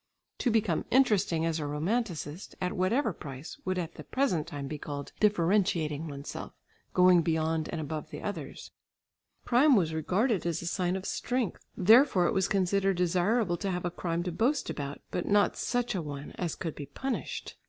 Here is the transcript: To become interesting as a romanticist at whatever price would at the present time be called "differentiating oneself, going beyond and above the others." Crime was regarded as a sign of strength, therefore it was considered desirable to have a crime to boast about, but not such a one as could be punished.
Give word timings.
To 0.39 0.49
become 0.49 0.85
interesting 0.89 1.45
as 1.45 1.59
a 1.59 1.67
romanticist 1.67 2.55
at 2.59 2.73
whatever 2.73 3.13
price 3.13 3.59
would 3.65 3.77
at 3.77 3.93
the 3.93 4.03
present 4.03 4.47
time 4.47 4.67
be 4.67 4.79
called 4.79 5.11
"differentiating 5.19 6.07
oneself, 6.07 6.53
going 6.95 7.21
beyond 7.21 7.69
and 7.69 7.79
above 7.79 8.09
the 8.09 8.19
others." 8.23 8.71
Crime 9.45 9.75
was 9.75 9.93
regarded 9.93 10.43
as 10.47 10.63
a 10.63 10.65
sign 10.65 10.95
of 10.95 11.05
strength, 11.05 11.63
therefore 11.77 12.25
it 12.25 12.33
was 12.33 12.47
considered 12.47 12.97
desirable 12.97 13.57
to 13.57 13.69
have 13.69 13.85
a 13.85 13.91
crime 13.91 14.23
to 14.23 14.31
boast 14.31 14.71
about, 14.71 15.01
but 15.11 15.27
not 15.27 15.55
such 15.55 15.93
a 15.93 16.01
one 16.01 16.31
as 16.31 16.55
could 16.55 16.73
be 16.73 16.87
punished. 16.87 17.55